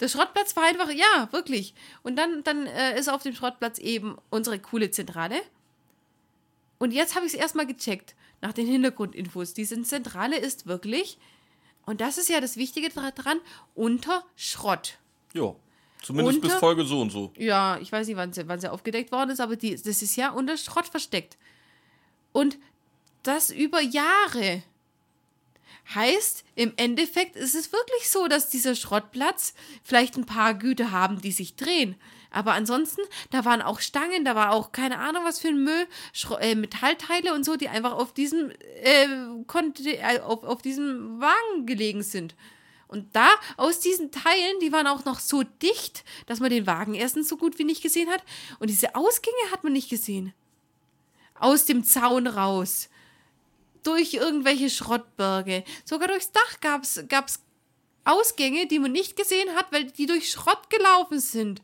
Der 0.00 0.08
Schrottplatz 0.08 0.54
war 0.56 0.64
einfach, 0.64 0.90
ja, 0.90 1.28
wirklich. 1.30 1.74
Und 2.02 2.16
dann, 2.16 2.42
dann 2.44 2.66
äh, 2.66 2.98
ist 2.98 3.08
auf 3.08 3.22
dem 3.22 3.34
Schrottplatz 3.34 3.78
eben 3.78 4.16
unsere 4.28 4.58
coole 4.58 4.90
Zentrale. 4.90 5.40
Und 6.78 6.92
jetzt 6.92 7.16
habe 7.16 7.24
ich 7.24 7.32
es 7.32 7.38
erstmal 7.38 7.66
gecheckt, 7.66 8.14
nach 8.42 8.52
den 8.52 8.66
Hintergrundinfos. 8.66 9.54
Diese 9.54 9.80
Zentrale 9.82 10.36
ist 10.36 10.66
wirklich, 10.66 11.18
und 11.86 12.02
das 12.02 12.18
ist 12.18 12.28
ja 12.28 12.40
das 12.40 12.56
Wichtige 12.56 12.90
dran, 12.90 13.40
unter 13.74 14.24
Schrott. 14.36 14.98
Jo. 15.32 15.58
Zumindest 16.02 16.36
Unter- 16.36 16.48
bis 16.48 16.58
Folge 16.58 16.84
so 16.84 17.00
und 17.00 17.10
so. 17.10 17.32
Ja, 17.36 17.78
ich 17.78 17.90
weiß 17.90 18.06
nicht, 18.06 18.16
wann 18.16 18.32
sie, 18.32 18.46
wann 18.48 18.60
sie 18.60 18.70
aufgedeckt 18.70 19.12
worden 19.12 19.30
ist, 19.30 19.40
aber 19.40 19.56
die, 19.56 19.74
das 19.74 20.02
ist 20.02 20.16
ja 20.16 20.30
unter 20.30 20.56
Schrott 20.56 20.86
versteckt. 20.86 21.36
Und 22.32 22.58
das 23.22 23.50
über 23.50 23.80
Jahre. 23.80 24.62
Heißt, 25.94 26.44
im 26.56 26.72
Endeffekt 26.76 27.36
ist 27.36 27.54
es 27.54 27.72
wirklich 27.72 28.08
so, 28.10 28.26
dass 28.26 28.48
dieser 28.48 28.74
Schrottplatz 28.74 29.54
vielleicht 29.84 30.16
ein 30.16 30.26
paar 30.26 30.54
Güter 30.54 30.90
haben, 30.90 31.20
die 31.20 31.30
sich 31.30 31.54
drehen. 31.54 31.94
Aber 32.30 32.54
ansonsten, 32.54 33.02
da 33.30 33.44
waren 33.44 33.62
auch 33.62 33.80
Stangen, 33.80 34.24
da 34.24 34.34
war 34.34 34.52
auch 34.52 34.72
keine 34.72 34.98
Ahnung 34.98 35.24
was 35.24 35.38
für 35.38 35.48
ein 35.48 35.62
Müll, 35.62 35.86
Schro 36.12 36.36
äh, 36.36 36.56
Metallteile 36.56 37.32
und 37.32 37.44
so, 37.44 37.56
die 37.56 37.68
einfach 37.68 37.92
auf 37.92 38.12
diesem, 38.12 38.50
äh, 38.82 39.06
konnte, 39.46 39.88
äh, 39.96 40.20
auf, 40.20 40.42
auf 40.42 40.60
diesem 40.60 41.20
Wagen 41.20 41.66
gelegen 41.66 42.02
sind. 42.02 42.34
Und 42.88 43.16
da, 43.16 43.28
aus 43.56 43.80
diesen 43.80 44.12
Teilen, 44.12 44.60
die 44.60 44.72
waren 44.72 44.86
auch 44.86 45.04
noch 45.04 45.18
so 45.18 45.42
dicht, 45.42 46.04
dass 46.26 46.40
man 46.40 46.50
den 46.50 46.66
Wagen 46.66 46.94
erstens 46.94 47.28
so 47.28 47.36
gut 47.36 47.58
wie 47.58 47.64
nicht 47.64 47.82
gesehen 47.82 48.08
hat. 48.08 48.22
Und 48.58 48.70
diese 48.70 48.94
Ausgänge 48.94 49.50
hat 49.50 49.64
man 49.64 49.72
nicht 49.72 49.90
gesehen. 49.90 50.32
Aus 51.34 51.64
dem 51.64 51.84
Zaun 51.84 52.26
raus. 52.26 52.88
Durch 53.82 54.14
irgendwelche 54.14 54.70
Schrottberge. 54.70 55.64
Sogar 55.84 56.08
durchs 56.08 56.30
Dach 56.32 56.60
gab 56.60 56.84
es 56.84 57.40
Ausgänge, 58.04 58.66
die 58.66 58.78
man 58.78 58.92
nicht 58.92 59.16
gesehen 59.16 59.54
hat, 59.56 59.72
weil 59.72 59.84
die 59.84 60.06
durch 60.06 60.30
Schrott 60.30 60.70
gelaufen 60.70 61.18
sind. 61.18 61.60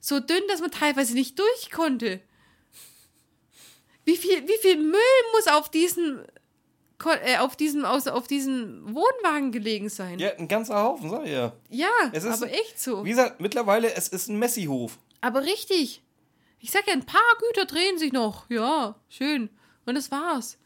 So 0.00 0.20
dünn, 0.20 0.42
dass 0.48 0.60
man 0.60 0.70
teilweise 0.70 1.14
nicht 1.14 1.38
durch 1.38 1.70
konnte. 1.70 2.20
Wie 4.04 4.16
viel, 4.16 4.46
wie 4.46 4.58
viel 4.60 4.76
Müll 4.76 5.00
muss 5.32 5.48
auf 5.48 5.68
diesen 5.68 6.24
auf 7.40 7.56
diesem, 7.56 7.84
aus, 7.84 8.06
auf 8.06 8.26
diesem 8.26 8.82
Wohnwagen 8.94 9.52
gelegen 9.52 9.88
sein. 9.88 10.18
Ja, 10.18 10.30
ein 10.34 10.48
ganzer 10.48 10.82
Haufen, 10.82 11.10
sag 11.10 11.24
ich 11.24 11.32
ja. 11.32 11.52
Ja, 11.70 11.90
es 12.12 12.24
ist, 12.24 12.42
aber 12.42 12.50
echt 12.50 12.80
so. 12.80 13.04
Wie 13.04 13.10
gesagt, 13.10 13.40
mittlerweile, 13.40 13.94
es 13.94 14.08
ist 14.08 14.28
ein 14.28 14.38
Messi-Hof. 14.38 14.98
Aber 15.20 15.42
richtig. 15.42 16.02
Ich 16.58 16.70
sag 16.70 16.86
ja, 16.86 16.94
ein 16.94 17.06
paar 17.06 17.20
Güter 17.40 17.66
drehen 17.66 17.98
sich 17.98 18.12
noch. 18.12 18.48
Ja, 18.50 18.96
schön. 19.08 19.50
Und 19.84 19.94
das 19.94 20.10
war's. 20.10 20.58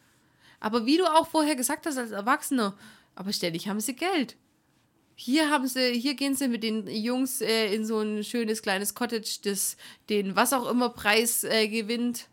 Aber 0.61 0.87
wie 0.87 0.99
du 0.99 1.05
auch 1.05 1.27
vorher 1.27 1.57
gesagt 1.57 1.87
hast 1.87 1.99
als 1.99 2.13
Erwachsener, 2.13 2.77
aber 3.15 3.33
ständig 3.33 3.69
haben 3.69 3.81
sie 3.81 3.97
Geld. 3.97 4.37
Hier 5.17 5.51
haben 5.51 5.67
sie, 5.67 5.93
hier 5.99 6.15
gehen 6.15 6.35
sie 6.35 6.49
mit 6.49 6.63
den 6.63 6.87
Jungs 6.87 7.41
äh, 7.41 7.75
in 7.75 7.85
so 7.85 7.99
ein 7.99 8.25
schönes 8.25 8.63
kleines 8.63 8.95
Cottage, 8.95 9.41
das 9.45 9.77
den 10.09 10.37
was 10.37 10.53
auch 10.53 10.71
immer 10.71 10.91
Preis 10.91 11.45
äh, 11.45 11.69
gewinnt 11.69 12.29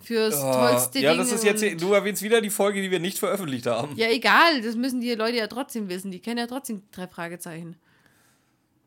fürs 0.00 0.36
oh, 0.36 0.52
tollste 0.52 1.00
Ja, 1.00 1.14
das 1.14 1.32
ist 1.32 1.44
jetzt, 1.44 1.62
du 1.80 1.92
erwähnst 1.92 2.22
wieder 2.22 2.40
die 2.40 2.50
Folge, 2.50 2.80
die 2.80 2.90
wir 2.90 3.00
nicht 3.00 3.18
veröffentlicht 3.18 3.66
haben. 3.66 3.96
Ja, 3.96 4.08
egal, 4.08 4.62
das 4.62 4.76
müssen 4.76 5.00
die 5.00 5.14
Leute 5.14 5.36
ja 5.36 5.46
trotzdem 5.46 5.88
wissen. 5.88 6.10
Die 6.10 6.20
kennen 6.20 6.38
ja 6.38 6.46
trotzdem 6.46 6.82
drei 6.92 7.08
Fragezeichen. 7.08 7.76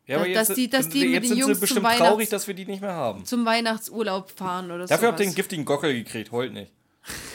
Ja, 0.06 0.16
aber 0.16 0.26
jetzt, 0.26 0.50
dass 0.50 0.56
die, 0.56 0.68
dass 0.68 0.88
die 0.88 1.06
jetzt 1.06 1.28
sind 1.28 1.44
sie 1.44 1.60
bestimmt 1.60 1.86
traurig, 1.86 2.28
dass 2.28 2.46
wir 2.48 2.54
die 2.54 2.66
nicht 2.66 2.80
mehr 2.80 2.94
haben. 2.94 3.24
Zum 3.24 3.44
Weihnachtsurlaub 3.44 4.30
fahren 4.30 4.70
oder 4.70 4.86
so. 4.86 4.92
Dafür 4.92 5.08
habt 5.08 5.20
ihr 5.20 5.26
den 5.26 5.34
giftigen 5.34 5.64
Gockel 5.64 5.94
gekriegt, 5.94 6.32
heult 6.32 6.52
nicht. 6.52 6.72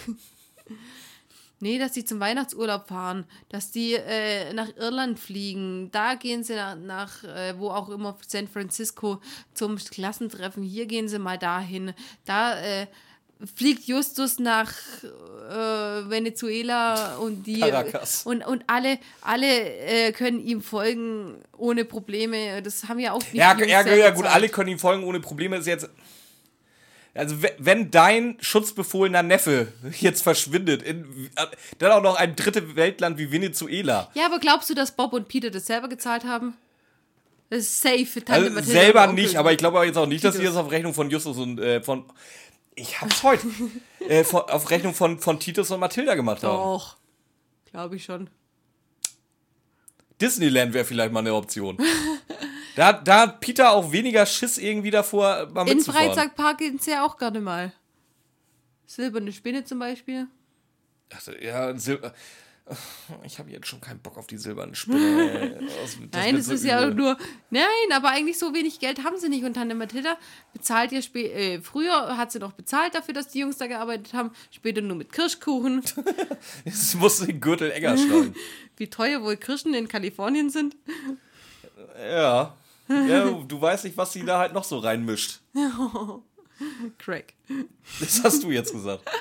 nee, 1.59 1.79
dass 1.79 1.93
die 1.93 2.03
zum 2.03 2.19
Weihnachtsurlaub 2.19 2.87
fahren, 2.87 3.25
dass 3.49 3.71
die 3.71 3.93
äh, 3.93 4.53
nach 4.53 4.75
Irland 4.75 5.17
fliegen, 5.17 5.89
da 5.91 6.15
gehen 6.15 6.43
sie 6.43 6.55
nach, 6.55 6.75
nach 6.75 7.23
äh, 7.23 7.57
wo 7.57 7.69
auch 7.69 7.87
immer, 7.87 8.17
San 8.27 8.49
Francisco 8.49 9.21
zum 9.53 9.77
Klassentreffen, 9.77 10.61
hier 10.61 10.87
gehen 10.87 11.07
sie 11.07 11.19
mal 11.19 11.37
dahin, 11.37 11.93
da 12.25 12.59
äh, 12.59 12.87
fliegt 13.55 13.85
Justus 13.87 14.39
nach 14.39 14.71
äh, 15.03 16.09
Venezuela 16.09 17.17
und 17.17 17.43
die 17.45 17.59
Caracas. 17.59 18.25
und, 18.25 18.45
und 18.45 18.63
alle, 18.67 18.99
alle 19.21 19.47
äh, 19.47 20.11
können 20.11 20.39
ihm 20.39 20.61
folgen 20.61 21.35
ohne 21.57 21.85
Probleme. 21.85 22.61
Das 22.61 22.87
haben 22.87 22.99
ja 22.99 23.11
auch 23.13 23.21
nicht 23.21 23.35
Ja, 23.35 23.57
ja, 23.57 23.81
ja 23.85 24.09
gut, 24.09 24.25
alle 24.25 24.49
können 24.49 24.69
ihm 24.69 24.79
folgen 24.79 25.03
ohne 25.03 25.19
Probleme. 25.19 25.57
Ist 25.57 25.67
jetzt 25.67 25.89
also 27.17 27.35
wenn 27.57 27.89
dein 27.89 28.37
schutzbefohlener 28.39 29.23
Neffe 29.23 29.73
jetzt 29.99 30.21
verschwindet, 30.21 30.83
in, 30.83 31.29
dann 31.79 31.91
auch 31.91 32.01
noch 32.01 32.15
ein 32.15 32.35
dritte 32.35 32.75
Weltland 32.75 33.17
wie 33.17 33.31
Venezuela. 33.31 34.09
Ja, 34.13 34.27
aber 34.27 34.39
glaubst 34.39 34.69
du, 34.69 34.75
dass 34.75 34.91
Bob 34.91 35.13
und 35.13 35.27
Peter 35.27 35.49
das 35.49 35.65
selber 35.65 35.89
gezahlt 35.89 36.25
haben? 36.25 36.55
Das 37.49 37.59
ist 37.59 37.81
safe 37.81 38.23
Tante 38.25 38.51
also 38.55 38.71
Selber 38.71 39.07
nicht, 39.07 39.37
aber 39.37 39.53
ich 39.53 39.57
glaube 39.57 39.83
jetzt 39.85 39.97
auch 39.97 40.05
nicht, 40.05 40.21
Titus. 40.21 40.35
dass 40.35 40.41
sie 40.41 40.45
das 40.45 40.57
auf 40.57 40.69
Rechnung 40.69 40.93
von 40.93 41.09
Justus 41.09 41.37
und 41.37 41.59
äh, 41.59 41.81
von 41.81 42.03
ich 42.77 43.01
hab's 43.01 43.23
heute. 43.23 43.47
äh, 44.07 44.23
von, 44.23 44.41
auf 44.43 44.69
Rechnung 44.69 44.93
von, 44.93 45.19
von 45.19 45.39
Titus 45.39 45.71
und 45.71 45.79
Mathilda 45.79 46.15
gemacht 46.15 46.43
haben. 46.43 46.55
Doch. 46.55 46.97
Glaube 47.65 47.97
ich 47.97 48.05
schon. 48.05 48.29
Disneyland 50.21 50.73
wäre 50.73 50.85
vielleicht 50.85 51.11
mal 51.11 51.19
eine 51.19 51.33
Option. 51.33 51.77
da, 52.75 52.93
da 52.93 53.21
hat 53.21 53.39
Peter 53.39 53.71
auch 53.71 53.91
weniger 53.91 54.25
Schiss 54.25 54.57
irgendwie 54.57 54.91
davor, 54.91 55.47
mal 55.53 55.67
In 55.67 55.81
Freizeitpark 55.81 56.59
gehen 56.59 56.79
sie 56.79 56.91
ja 56.91 57.05
auch 57.05 57.17
gerade 57.17 57.41
mal. 57.41 57.73
Silberne 58.85 59.31
Spinne 59.33 59.65
zum 59.65 59.79
Beispiel. 59.79 60.27
Also, 61.13 61.33
ja, 61.33 61.77
Silber. 61.77 62.13
Ich 63.23 63.39
habe 63.39 63.49
jetzt 63.49 63.67
schon 63.67 63.79
keinen 63.79 63.99
Bock 63.99 64.17
auf 64.17 64.27
die 64.27 64.37
silbernen 64.37 64.75
Spinne. 64.75 65.59
nein, 66.11 66.35
es 66.35 66.47
so 66.47 66.53
ist 66.53 66.61
übel. 66.63 66.69
ja 66.69 66.89
nur. 66.89 67.17
Nein, 67.49 67.63
aber 67.93 68.09
eigentlich 68.09 68.37
so 68.37 68.53
wenig 68.53 68.79
Geld 68.79 69.03
haben 69.03 69.17
sie 69.17 69.29
nicht. 69.29 69.45
Und 69.45 69.53
Tante 69.53 69.73
Mathilda 69.73 70.17
bezahlt 70.53 70.91
ja 70.91 71.01
spä 71.01 71.31
äh, 71.31 71.61
früher 71.61 72.17
hat 72.17 72.31
sie 72.31 72.39
noch 72.39 72.51
bezahlt 72.51 72.93
dafür, 72.93 73.13
dass 73.13 73.29
die 73.29 73.39
Jungs 73.39 73.57
da 73.57 73.67
gearbeitet 73.67 74.13
haben. 74.13 74.31
Später 74.51 74.81
nur 74.81 74.97
mit 74.97 75.13
Kirschkuchen. 75.13 75.81
Jetzt 76.65 76.95
musste 76.95 77.27
den 77.27 77.39
Gürtel 77.39 77.71
enger 77.71 77.97
schlagen. 77.97 78.35
Wie 78.77 78.89
teuer 78.89 79.23
wohl 79.23 79.37
Kirschen 79.37 79.73
in 79.73 79.87
Kalifornien 79.87 80.49
sind. 80.49 80.75
Ja. 81.97 82.57
ja. 82.89 83.43
Du 83.47 83.61
weißt 83.61 83.85
nicht, 83.85 83.97
was 83.97 84.13
sie 84.13 84.23
da 84.23 84.39
halt 84.39 84.53
noch 84.53 84.63
so 84.65 84.77
reinmischt. 84.77 85.39
Craig. 86.97 87.33
Das 87.99 88.23
hast 88.23 88.43
du 88.43 88.51
jetzt 88.51 88.71
gesagt. 88.71 89.03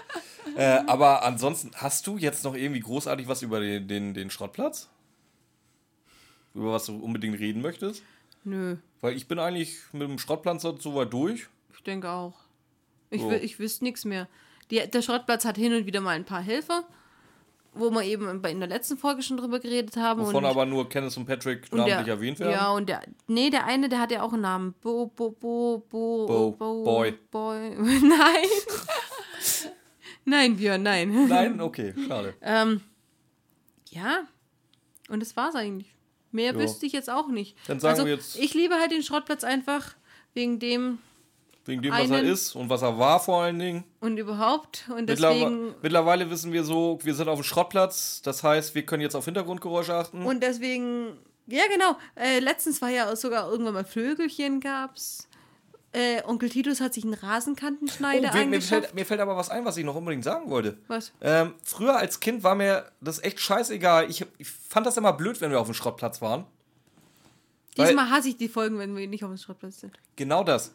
Äh, 0.55 0.85
aber 0.87 1.23
ansonsten, 1.23 1.73
hast 1.75 2.07
du 2.07 2.17
jetzt 2.17 2.45
noch 2.45 2.55
irgendwie 2.55 2.81
großartig 2.81 3.29
was 3.29 3.43
über 3.43 3.61
den, 3.61 3.89
den, 3.89 4.15
den 4.15 4.31
Schrottplatz? 4.31 4.89
Über 6.55 6.73
was 6.73 6.87
du 6.87 6.97
unbedingt 6.97 7.39
reden 7.39 7.61
möchtest? 7.61 8.03
Nö. 8.45 8.77
Weil 9.03 9.17
ich 9.17 9.29
bin 9.29 9.39
eigentlich 9.39 9.77
mit 9.93 10.09
dem 10.09 10.19
Schrottplatz 10.19 10.63
so 10.63 10.95
weit 10.95 11.13
durch. 11.13 11.49
Ich 11.75 11.83
denke 11.83 12.09
auch. 12.09 12.35
Ich, 13.11 13.21
so. 13.21 13.33
ich 13.33 13.59
wüsste 13.59 13.85
nichts 13.85 14.07
mehr. 14.07 14.29
Die, 14.71 14.89
der 14.89 15.03
Schrottplatz 15.03 15.45
hat 15.45 15.59
hin 15.59 15.75
und 15.75 15.85
wieder 15.85 16.01
mal 16.01 16.17
ein 16.17 16.25
paar 16.25 16.43
Helfer, 16.43 16.85
wo 17.79 17.91
wir 17.91 18.03
eben 18.03 18.45
in 18.45 18.61
der 18.61 18.69
letzten 18.69 18.97
Folge 18.97 19.23
schon 19.23 19.37
drüber 19.37 19.61
geredet 19.61 19.97
haben. 19.97 20.23
Wovon 20.23 20.37
und, 20.37 20.45
aber 20.45 20.67
nur 20.67 20.89
Kenneth 20.89 21.17
und 21.17 21.27
Patrick 21.27 21.67
und 21.71 21.79
namentlich 21.79 22.05
der, 22.05 22.15
erwähnt 22.15 22.39
werden. 22.41 22.53
Ja, 22.53 22.71
und 22.71 22.89
der, 22.89 23.03
nee, 23.27 23.51
der 23.51 23.67
eine, 23.67 23.89
der 23.89 24.01
hat 24.01 24.11
ja 24.11 24.23
auch 24.23 24.33
einen 24.33 24.43
Namen. 24.43 24.75
Bo, 24.81 25.07
Bo, 25.07 25.31
Bo, 25.31 25.85
Bo, 25.89 26.27
Bo, 26.27 26.53
Bo 26.53 26.85
Boy. 26.85 27.13
Boy. 27.31 27.71
Nein. 27.79 28.49
Nein, 30.29 30.57
Björn, 30.57 30.83
nein. 30.83 31.29
Nein, 31.29 31.61
okay, 31.61 31.95
schade. 32.09 32.35
ähm, 32.43 32.81
ja, 33.91 34.25
und 35.09 35.21
das 35.21 35.37
war's 35.37 35.55
eigentlich. 35.55 35.95
Mehr 36.33 36.53
jo. 36.53 36.59
wüsste 36.59 36.85
ich 36.85 36.93
jetzt 36.93 37.09
auch 37.09 37.29
nicht. 37.29 37.57
Dann 37.69 37.79
sagen 37.79 37.93
also, 37.93 38.05
wir 38.05 38.15
jetzt. 38.15 38.37
Ich 38.37 38.53
liebe 38.53 38.75
halt 38.75 38.91
den 38.91 39.05
Schrottplatz 39.05 39.45
einfach 39.45 39.95
wegen 40.35 40.59
dem. 40.59 40.99
Wegen 41.67 41.83
dem, 41.83 41.93
was 41.93 42.11
er 42.11 42.23
ist 42.23 42.55
und 42.55 42.71
was 42.71 42.83
er 42.83 42.97
war 42.97 43.19
vor 43.19 43.43
allen 43.43 43.59
Dingen. 43.59 43.85
Und 44.01 44.17
überhaupt. 44.19 44.89
Und 44.97 45.09
deswegen, 45.09 45.75
mittlerweile 45.83 46.31
wissen 46.31 46.53
wir 46.53 46.63
so, 46.63 46.99
wir 47.03 47.15
sind 47.15 47.29
auf 47.29 47.41
dem 47.41 47.45
Schrottplatz. 47.45 48.23
Das 48.23 48.45
heißt, 48.45 48.77
wir 48.77 48.87
können 48.87 49.03
jetzt 49.03 49.17
auf 49.17 49.25
Hintergrundgeräusche 49.25 49.93
achten. 49.93 50.23
Und 50.25 50.45
deswegen, 50.45 51.19
ja 51.47 51.65
genau. 51.73 51.97
Äh, 52.15 52.39
letztens 52.39 52.81
war 52.81 52.91
ja 52.91 53.15
sogar 53.17 53.51
irgendwann 53.51 53.75
mal 53.75 53.85
Vögelchen 53.85 54.61
gab's. 54.61 55.29
Äh, 55.93 56.23
Onkel 56.25 56.51
Titus 56.51 56.81
hat 56.81 56.95
sich 56.95 57.05
einen 57.05 57.15
Rasenkantenschneider 57.15 58.31
oh, 58.33 58.45
mir, 58.45 58.61
fällt, 58.61 58.95
mir 58.95 59.07
fällt 59.07 59.21
aber 59.21 59.37
was 59.37 59.49
ein, 59.51 59.65
was 59.65 59.77
ich 59.77 59.85
noch 59.85 59.95
unbedingt 59.95 60.25
sagen 60.25 60.51
wollte. 60.51 60.77
Was? 60.89 61.11
Ähm, 61.21 61.55
früher 61.65 61.97
als 61.97 62.21
Kind 62.21 62.45
war 62.45 62.55
mir 62.55 62.93
das 63.01 63.23
echt 63.25 63.41
scheißegal. 63.41 64.09
Ich, 64.11 64.25
ich 64.39 64.49
fand 64.49 64.87
das 64.87 64.99
immer 64.99 65.13
blöd, 65.15 65.41
wenn 65.41 65.51
wir 65.51 65.59
auf 65.59 65.67
dem 65.67 65.75
Schrottplatz 65.75 66.21
waren. 66.21 66.45
Diesmal 67.77 68.11
hasse 68.11 68.29
ich 68.29 68.37
die 68.37 68.49
Folgen, 68.49 68.79
wenn 68.79 68.95
wir 68.95 69.07
nicht 69.09 69.25
auf 69.25 69.31
dem 69.31 69.39
Schrottplatz 69.39 69.81
sind. 69.81 69.99
Genau 70.17 70.45
das. 70.45 70.73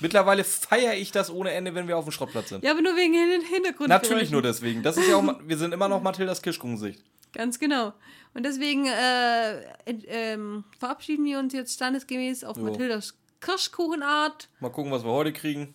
Mittlerweile 0.00 0.44
feiere 0.44 0.94
ich 0.94 1.10
das 1.10 1.30
ohne 1.30 1.52
Ende, 1.52 1.74
wenn 1.74 1.88
wir 1.88 1.96
auf 1.96 2.04
dem 2.04 2.12
Schrottplatz 2.12 2.50
sind. 2.50 2.62
Ja, 2.62 2.72
aber 2.72 2.82
nur 2.82 2.96
wegen 2.96 3.12
den 3.12 3.42
Hintergrund. 3.42 3.88
Natürlich 3.88 4.30
nur 4.30 4.42
deswegen. 4.42 4.82
Das 4.82 4.96
ist 4.96 5.08
ja 5.08 5.16
auch, 5.16 5.40
wir 5.42 5.56
sind 5.56 5.72
immer 5.72 5.88
noch 5.88 6.02
Mathildas 6.02 6.42
Kirschkuchensicht. 6.42 7.02
Ganz 7.32 7.58
genau. 7.58 7.92
Und 8.34 8.44
deswegen 8.44 8.86
äh, 8.86 9.60
äh, 9.86 10.38
verabschieden 10.78 11.24
wir 11.24 11.38
uns 11.38 11.52
jetzt 11.54 11.74
standesgemäß 11.74 12.44
auf 12.44 12.56
jo. 12.56 12.64
Mathildas 12.64 13.14
Kirschkuchenart. 13.40 14.48
Mal 14.60 14.70
gucken, 14.70 14.92
was 14.92 15.04
wir 15.04 15.10
heute 15.10 15.32
kriegen. 15.32 15.74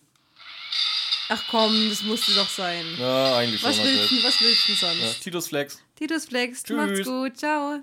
Ach 1.28 1.42
komm, 1.50 1.88
das 1.88 2.02
musste 2.02 2.34
doch 2.34 2.48
sein. 2.48 2.84
Ja, 2.98 3.36
eigentlich 3.36 3.62
was 3.62 3.76
schon. 3.76 3.86
Willst, 3.86 4.24
was 4.24 4.40
willst 4.40 4.68
du 4.68 4.74
sonst? 4.74 5.00
Ja, 5.00 5.12
Titus 5.22 5.48
Flex. 5.48 5.82
Titus 5.96 6.26
Flex, 6.26 6.62
Tschüss. 6.62 6.76
macht's 6.76 7.04
gut, 7.04 7.36
ciao. 7.38 7.82